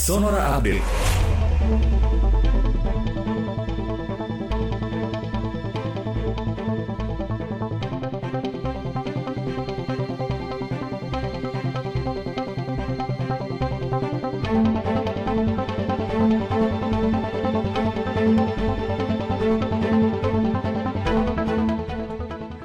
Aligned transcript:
Sonora 0.00 0.56
Update. 0.56 0.80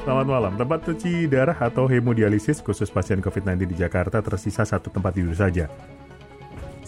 Selamat 0.00 0.24
malam. 0.24 0.56
Tempat 0.56 0.80
cuci 0.88 1.28
darah 1.28 1.52
atau 1.60 1.84
hemodialisis 1.84 2.64
khusus 2.64 2.88
pasien 2.88 3.20
COVID-19 3.20 3.68
di 3.68 3.76
Jakarta 3.76 4.24
tersisa 4.24 4.64
satu 4.64 4.88
tempat 4.88 5.12
tidur 5.12 5.36
saja. 5.36 5.68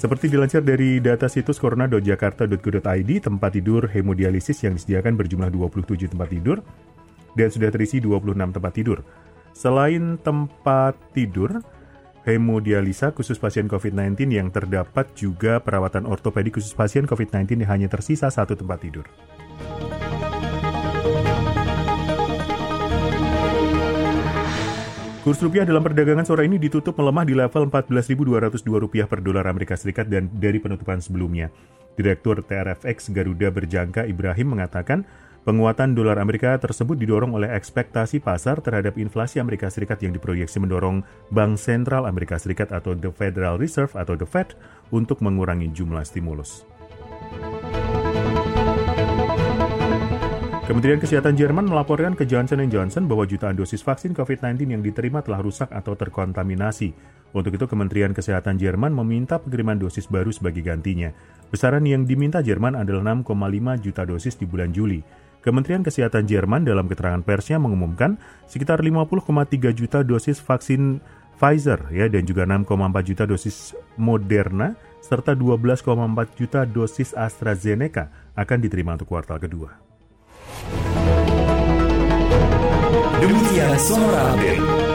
Seperti 0.01 0.33
dilansir 0.33 0.65
dari 0.65 0.97
data 0.97 1.29
situs 1.29 1.61
corona.jakarta.go.id, 1.61 3.11
tempat 3.21 3.51
tidur 3.53 3.85
hemodialisis 3.85 4.65
yang 4.65 4.73
disediakan 4.73 5.13
berjumlah 5.13 5.53
27 5.53 6.17
tempat 6.17 6.33
tidur 6.33 6.65
dan 7.37 7.53
sudah 7.53 7.69
terisi 7.69 8.01
26 8.01 8.33
tempat 8.33 8.73
tidur. 8.73 9.05
Selain 9.53 10.17
tempat 10.17 10.97
tidur, 11.13 11.61
hemodialisa 12.25 13.13
khusus 13.13 13.37
pasien 13.37 13.69
COVID-19 13.69 14.33
yang 14.33 14.49
terdapat 14.49 15.13
juga 15.13 15.61
perawatan 15.61 16.09
ortopedi 16.09 16.49
khusus 16.49 16.73
pasien 16.73 17.05
COVID-19 17.05 17.61
yang 17.61 17.69
hanya 17.69 17.89
tersisa 17.93 18.33
satu 18.33 18.57
tempat 18.57 18.81
tidur. 18.81 19.05
Kurs 25.21 25.37
rupiah 25.45 25.69
dalam 25.69 25.85
perdagangan 25.85 26.25
sore 26.25 26.49
ini 26.49 26.57
ditutup 26.57 26.97
melemah 26.97 27.29
di 27.29 27.37
level 27.37 27.69
14.202 27.69 28.65
rupiah 28.73 29.05
per 29.05 29.21
dolar 29.21 29.45
Amerika 29.53 29.77
Serikat 29.77 30.09
dan 30.09 30.33
dari 30.33 30.57
penutupan 30.57 30.97
sebelumnya. 31.05 31.53
Direktur 31.93 32.41
TRFX 32.41 33.13
Garuda 33.13 33.53
Berjangka 33.53 34.09
Ibrahim 34.09 34.57
mengatakan 34.57 35.05
penguatan 35.45 35.93
dolar 35.93 36.17
Amerika 36.17 36.57
tersebut 36.57 36.97
didorong 36.97 37.37
oleh 37.37 37.53
ekspektasi 37.53 38.25
pasar 38.25 38.65
terhadap 38.65 38.97
inflasi 38.97 39.45
Amerika 39.45 39.69
Serikat 39.69 40.01
yang 40.01 40.17
diproyeksi 40.17 40.57
mendorong 40.57 41.05
Bank 41.29 41.61
Sentral 41.61 42.09
Amerika 42.09 42.41
Serikat 42.41 42.73
atau 42.73 42.97
The 42.97 43.13
Federal 43.13 43.61
Reserve 43.61 43.93
atau 44.01 44.17
The 44.17 44.25
Fed 44.25 44.57
untuk 44.89 45.21
mengurangi 45.21 45.69
jumlah 45.69 46.01
stimulus. 46.01 46.65
Kementerian 50.71 51.03
Kesehatan 51.03 51.35
Jerman 51.35 51.67
melaporkan 51.67 52.15
ke 52.15 52.23
Johnson 52.23 52.63
Johnson 52.71 53.11
bahwa 53.11 53.27
jutaan 53.27 53.59
dosis 53.59 53.83
vaksin 53.83 54.15
COVID-19 54.15 54.71
yang 54.71 54.87
diterima 54.87 55.19
telah 55.19 55.43
rusak 55.43 55.67
atau 55.67 55.99
terkontaminasi. 55.99 56.95
Untuk 57.35 57.59
itu, 57.59 57.67
Kementerian 57.67 58.15
Kesehatan 58.15 58.55
Jerman 58.55 58.95
meminta 58.95 59.43
pengiriman 59.43 59.75
dosis 59.83 60.07
baru 60.07 60.31
sebagai 60.31 60.63
gantinya. 60.63 61.11
Besaran 61.51 61.83
yang 61.91 62.07
diminta 62.07 62.39
Jerman 62.39 62.79
adalah 62.79 63.03
6,5 63.03 63.83
juta 63.83 64.07
dosis 64.07 64.39
di 64.39 64.47
bulan 64.47 64.71
Juli. 64.71 65.03
Kementerian 65.43 65.83
Kesehatan 65.83 66.31
Jerman 66.31 66.63
dalam 66.63 66.87
keterangan 66.87 67.27
persnya 67.27 67.59
mengumumkan 67.59 68.15
sekitar 68.47 68.79
50,3 68.79 69.75
juta 69.75 70.07
dosis 70.07 70.39
vaksin 70.39 71.03
Pfizer 71.35 71.83
ya 71.91 72.07
dan 72.07 72.23
juga 72.23 72.47
6,4 72.47 73.11
juta 73.11 73.27
dosis 73.27 73.75
Moderna 73.99 74.79
serta 75.03 75.35
12,4 75.35 75.83
juta 76.39 76.63
dosis 76.63 77.11
AstraZeneca 77.19 78.07
akan 78.39 78.59
diterima 78.63 78.95
untuk 78.95 79.11
kuartal 79.11 79.43
kedua. 79.43 79.91
Demikian 83.21 83.77
Sonora 83.79 84.33
Update. 84.33 84.90